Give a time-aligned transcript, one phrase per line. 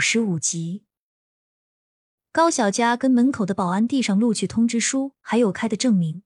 [0.00, 0.84] 十五集，
[2.32, 6.22] 高小佳跟门口的保安递上录取通知书，还有开的证明，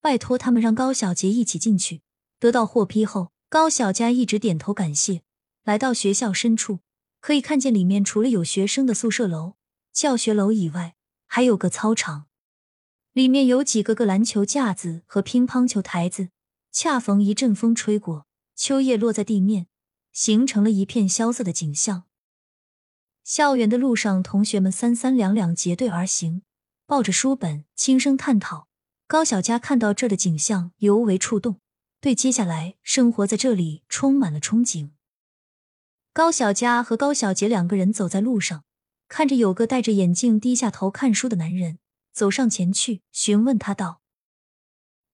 [0.00, 2.02] 拜托他们让高小杰一起进去。
[2.38, 5.22] 得到获批后，高小佳一直点头感谢。
[5.64, 6.78] 来到学校深处，
[7.20, 9.56] 可以看见里面除了有学生的宿舍楼、
[9.92, 10.94] 教学楼以外，
[11.26, 12.26] 还有个操场，
[13.12, 16.28] 里面有几个个篮球架子和乒乓球台子。
[16.70, 19.66] 恰逢一阵风吹过，秋叶落在地面，
[20.12, 22.05] 形成了一片萧瑟的景象。
[23.26, 26.42] 校园的路上，同学们三三两两结队而行，
[26.86, 28.68] 抱着书本轻声探讨。
[29.08, 31.58] 高小佳看到这的景象，尤为触动，
[32.00, 34.90] 对接下来生活在这里充满了憧憬。
[36.12, 38.62] 高小佳和高小杰两个人走在路上，
[39.08, 41.80] 看着有个戴着眼镜、低下头看书的男人，
[42.12, 44.02] 走上前去询问他道：“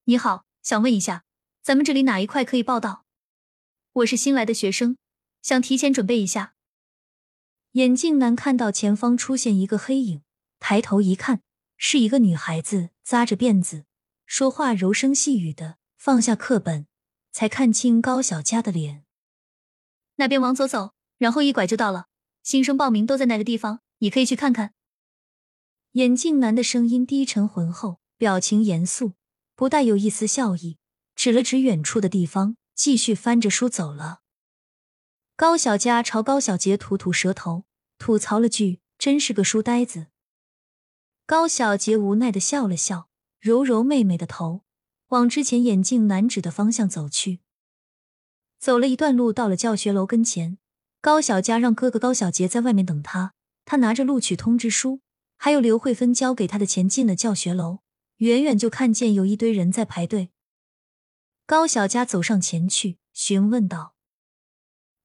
[0.04, 1.24] 你好，想问一下，
[1.62, 3.06] 咱们这里哪一块可以报道？
[3.94, 4.98] 我是新来的学生，
[5.40, 6.51] 想提前准备一下。”
[7.72, 10.22] 眼镜男看到前方出现一个黑影，
[10.60, 11.40] 抬头一看，
[11.78, 13.84] 是一个女孩子，扎着辫子，
[14.26, 15.78] 说话柔声细语的。
[15.96, 16.88] 放下课本，
[17.30, 19.04] 才看清高小佳的脸。
[20.16, 22.08] 那边往左走，然后一拐就到了。
[22.42, 24.74] 新生报名都在那个地方，你可以去看看。
[25.92, 29.12] 眼镜男的声音低沉浑厚，表情严肃，
[29.54, 30.78] 不带有一丝笑意，
[31.14, 34.21] 指了指远处的地方，继续翻着书走了。
[35.42, 37.64] 高小佳朝高小杰吐吐舌头，
[37.98, 40.06] 吐槽了句：“真是个书呆子。”
[41.26, 43.08] 高小杰无奈的笑了笑，
[43.40, 44.62] 揉揉妹妹的头，
[45.08, 47.40] 往之前眼镜男指的方向走去。
[48.60, 50.58] 走了一段路，到了教学楼跟前，
[51.00, 53.34] 高小佳让哥哥高小杰在外面等他。
[53.64, 55.00] 他拿着录取通知书，
[55.36, 57.80] 还有刘慧芬交给他的钱，进了教学楼。
[58.18, 60.30] 远远就看见有一堆人在排队。
[61.44, 63.96] 高小佳走上前去，询问道。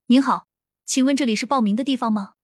[0.09, 0.47] 您好，
[0.85, 2.35] 请问这里是报名的地方吗？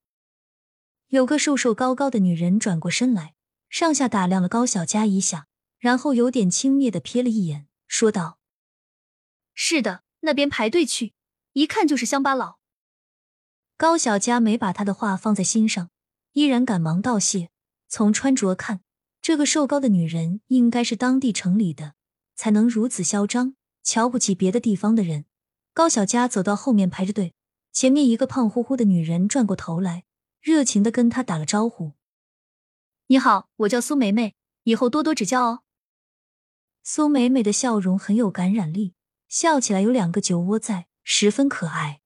[1.08, 3.32] 有个瘦瘦高高的女人转过身来，
[3.70, 5.46] 上下打量了高小佳一下，
[5.78, 8.38] 然后有点轻蔑的瞥了一眼，说道
[9.56, 11.14] ：“是的，那边排队去，
[11.54, 12.58] 一看就是乡巴佬。”
[13.78, 15.88] 高小佳没把他的话放在心上，
[16.32, 17.48] 依然赶忙道谢。
[17.88, 18.82] 从穿着看，
[19.22, 21.94] 这个瘦高的女人应该是当地城里的，
[22.36, 25.24] 才能如此嚣张，瞧不起别的地方的人。
[25.72, 27.32] 高小佳走到后面排着队。
[27.74, 30.04] 前面一个胖乎乎的女人转过头来，
[30.40, 31.94] 热情的跟他打了招呼
[33.08, 35.62] ：“你好，我叫苏梅梅，以后多多指教哦。”
[36.84, 38.94] 苏梅梅的笑容很有感染力，
[39.26, 42.00] 笑起来有两个酒窝在，十分可爱。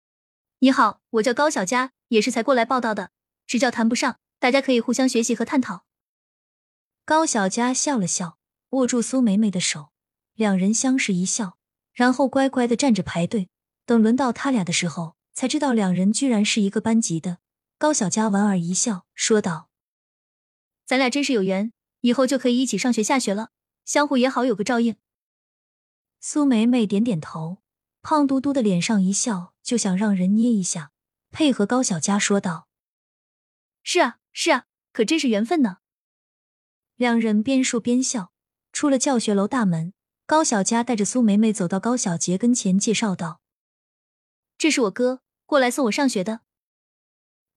[0.60, 3.10] “你好，我叫高小佳，也是才过来报道的，
[3.46, 5.86] 指教谈不上，大家可以互相学习和探讨。”
[7.06, 8.36] 高小佳笑了笑，
[8.70, 9.92] 握住苏梅梅的手，
[10.34, 11.56] 两人相视一笑，
[11.94, 13.48] 然后乖乖的站着排队。
[13.86, 17.38] 等轮到他俩的时候，才知道两人居然是一个班级的。
[17.78, 19.68] 高小佳莞尔一笑，说道
[20.84, 23.50] ：“咱俩真是有缘，以后就可以一起上学下学了，
[23.84, 24.96] 相互也好有个照应。”
[26.20, 27.58] 苏梅梅点点头，
[28.02, 30.90] 胖嘟嘟的脸上一笑，就想让人捏一下，
[31.30, 32.66] 配合高小佳说道
[33.84, 35.78] ：“是啊，是啊，可真是缘分呢。”
[36.96, 38.32] 两人边说边笑，
[38.72, 39.92] 出了教学楼大门，
[40.24, 43.42] 高小佳带着苏梅梅走到高小杰跟前，介绍道。
[44.58, 46.40] 这是我哥过来送我上学的。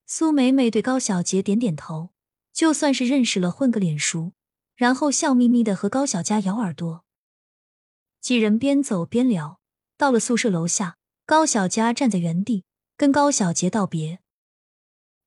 [0.05, 2.09] 苏梅梅对高小杰点点头，
[2.51, 4.33] 就算是认识了，混个脸熟，
[4.75, 7.05] 然后笑眯眯的和高小佳咬耳朵。
[8.19, 9.61] 几人边走边聊，
[9.97, 12.65] 到了宿舍楼下，高小佳站在原地
[12.97, 14.19] 跟高小杰道别：“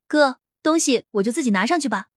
[0.07, 2.09] 哥，东西我就自己拿上去吧，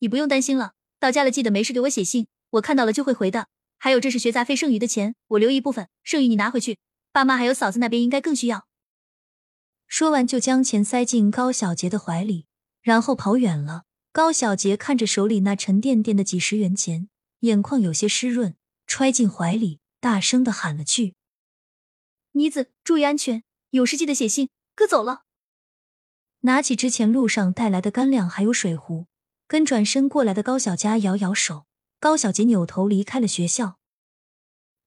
[0.00, 0.72] 你不用担心了。
[0.98, 3.48] 到家了记得没事给我写信，我看到了就会回的。
[3.78, 6.78] 还有，这是学杂费剩余的钱，我留一部分，剩余你拿回去。”
[7.14, 8.66] 爸妈还有嫂子那边应该更需要。
[9.86, 12.46] 说完，就将钱塞进高小杰的怀里，
[12.82, 13.84] 然后跑远了。
[14.10, 17.08] 高小杰看着手里那沉甸甸的几十元钱，
[17.40, 18.56] 眼眶有些湿润，
[18.88, 21.14] 揣进怀里，大声的喊了句
[22.34, 24.48] ：“妮子，注意安全，有事记得写信。
[24.74, 25.22] 哥走了。”
[26.42, 29.06] 拿起之前路上带来的干粮还有水壶，
[29.46, 31.66] 跟转身过来的高小佳摇摇手。
[32.00, 33.78] 高小杰扭头离开了学校。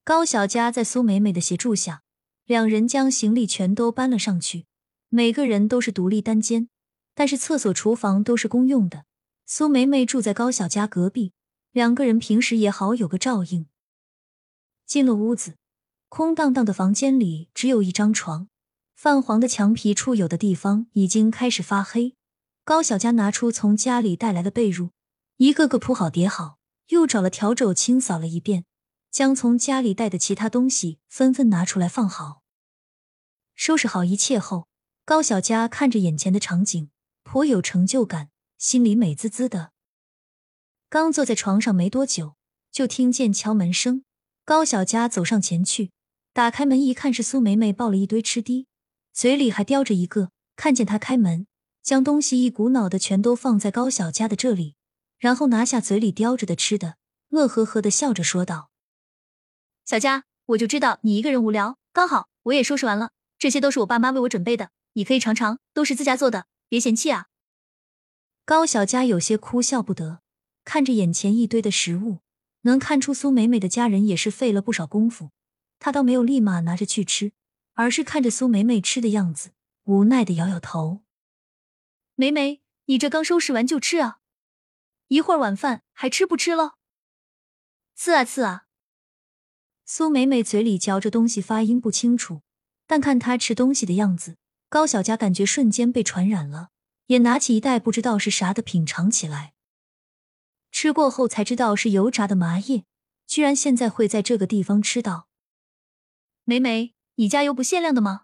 [0.04, 2.04] 高小佳在苏美美的协助下。
[2.48, 4.66] 两人将行李全都搬了上去，
[5.10, 6.70] 每个人都是独立单间，
[7.14, 9.04] 但是厕所、厨房都是公用的。
[9.46, 11.34] 苏梅梅住在高小佳隔壁，
[11.74, 13.68] 两个人平时也好有个照应。
[14.86, 15.56] 进了屋子，
[16.08, 18.48] 空荡荡的房间里只有一张床，
[18.96, 22.16] 泛黄的墙皮处有的地方已经开始发黑。
[22.64, 24.92] 高小佳拿出从家里带来的被褥，
[25.36, 28.64] 一个个铺好叠好，又找了笤帚清扫了一遍。
[29.18, 32.44] 将从家里带的其他东西纷纷拿出来放好，
[33.56, 34.68] 收拾好一切后，
[35.06, 36.92] 高小佳看着眼前的场景，
[37.24, 38.30] 颇有成就感，
[38.60, 39.72] 心里美滋滋的。
[40.88, 42.36] 刚坐在床上没多久，
[42.72, 44.04] 就听见敲门声。
[44.46, 45.90] 高小佳走上前去，
[46.32, 48.68] 打开门一看，是苏梅梅抱了一堆吃的，
[49.14, 50.30] 嘴里还叼着一个。
[50.56, 51.48] 看见她开门，
[51.82, 54.76] 将东西一股脑的全都放在高小佳的这里，
[55.18, 56.98] 然后拿下嘴里叼着的吃的，
[57.30, 58.70] 乐呵呵的笑着说道
[59.88, 67.28] ：“小佳，我就知道你一个人无聊，刚好我也收拾完了，这些都是我爸妈为我准备的，你可以尝尝，都是自家做的，别嫌弃啊。”
[68.44, 70.20] 高小佳有些哭笑不得，
[70.66, 72.20] 看着眼前一堆的食物。
[72.64, 75.32] 能看出苏美美的家人也是费了不少功夫，
[75.80, 77.32] 她倒没有立马拿着去吃，
[77.76, 79.52] 而是看着苏美美吃的样子，
[79.86, 81.00] 无奈的摇摇头。
[82.16, 84.20] 美美，你这刚收拾完就吃啊？
[85.08, 86.76] 一会儿晚饭还吃不吃了？
[87.96, 88.67] 刺啊刺啊！
[89.90, 92.42] 苏美美嘴里嚼着东西，发音不清楚，
[92.86, 94.36] 但看她吃东西的样子，
[94.68, 96.72] 高小佳感觉瞬间被传染了，
[97.06, 99.54] 也拿起一袋不知道是啥的品尝起来。
[100.74, 102.84] 吃过后才知道是油炸的麻叶，
[103.26, 105.30] 居然现在会在这个地方吃到。
[106.44, 108.24] 美美，你加油不限量的吗？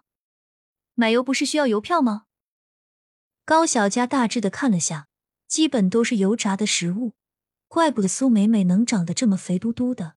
[0.92, 2.26] 买油不是需要邮票吗？
[3.46, 5.08] 高小佳大致的看了下，
[5.48, 7.14] 基本都是油炸的食物，
[7.68, 10.16] 怪不得苏美美能长得这么肥嘟嘟的。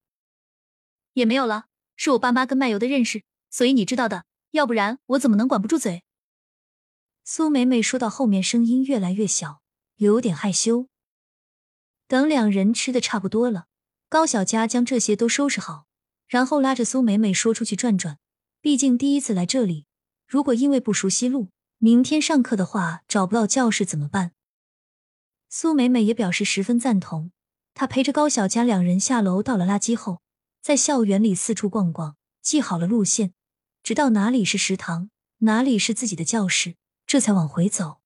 [1.17, 1.65] 也没有了，
[1.95, 6.03] 是我爸妈跟卖油的认识，所以你知道的，要不然我怎么能管不住嘴？
[7.23, 9.63] 苏美美说到后面，声音越来越小，
[9.95, 10.89] 有点害羞。
[12.07, 13.65] 等两人吃的差不多了，
[14.07, 15.87] 高小佳将这些都收拾好，
[16.27, 18.19] 然后拉着苏美美说出去转转。
[18.61, 19.87] 毕竟第一次来这里，
[20.27, 21.49] 如果因为不熟悉路，
[21.79, 24.33] 明天上课的话找不到教室怎么办？
[25.49, 27.31] 苏美美也表示十分赞同。
[27.73, 30.21] 她陪着高小佳两人下楼，到了垃圾后，
[30.67, 33.33] 在校园里四处逛逛，记好了路线，
[33.83, 36.75] 直到哪里是食堂，哪里是自己的教室，
[37.05, 38.01] 这才往回走。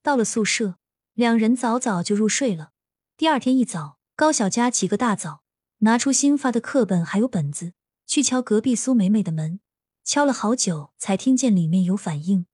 [0.00, 0.76] 到了宿舍，
[1.12, 2.70] 两人早早就入睡了。
[3.16, 5.42] 第二天一早，高小佳起个大早，
[5.78, 7.72] 拿出新发的课本还有本子，
[8.06, 9.58] 去敲隔壁苏美美的门。
[10.04, 12.46] 敲了好久，才听见里面有反应。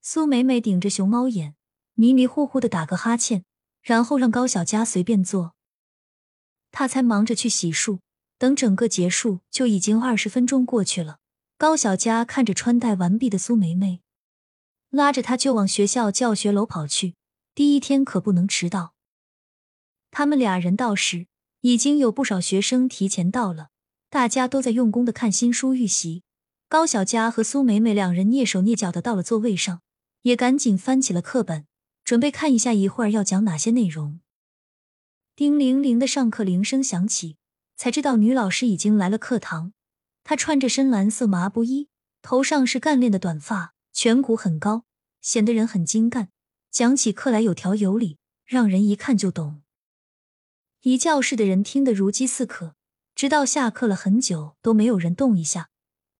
[0.00, 1.54] 苏美美顶着熊猫眼，
[1.92, 3.44] 迷迷糊糊的打个哈欠，
[3.82, 5.54] 然后让高小佳随便坐。
[6.76, 8.00] 他才忙着去洗漱，
[8.36, 11.18] 等整个结束，就已经二十分钟过去了。
[11.56, 14.00] 高小佳看着穿戴完毕的苏梅梅，
[14.90, 17.14] 拉着她就往学校教学楼跑去。
[17.54, 18.94] 第一天可不能迟到。
[20.10, 21.28] 他们俩人到时，
[21.60, 23.68] 已经有不少学生提前到了，
[24.10, 26.24] 大家都在用功的看新书预习。
[26.68, 29.80] 高小佳和苏梅梅两人蹑手蹑脚的到了座位上，
[30.22, 31.68] 也赶紧翻起了课本，
[32.02, 34.18] 准备看一下一会儿要讲哪些内容。
[35.36, 37.38] 叮铃铃的上课铃声响起，
[37.76, 39.72] 才知道女老师已经来了课堂。
[40.22, 41.88] 她穿着深蓝色麻布衣，
[42.22, 44.84] 头上是干练的短发，颧骨很高，
[45.20, 46.28] 显得人很精干，
[46.70, 49.62] 讲起课来有条有理，让人一看就懂。
[50.82, 52.76] 一教室的人听得如饥似渴，
[53.16, 55.70] 直到下课了很久都没有人动一下。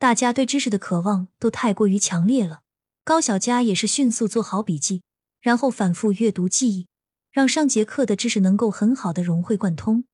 [0.00, 2.62] 大家对知识的渴望都太过于强烈了。
[3.04, 5.02] 高小佳也是迅速做好笔记，
[5.40, 6.88] 然后反复阅读记忆，
[7.34, 10.04] 让上节课的知识能够很好的融会贯通。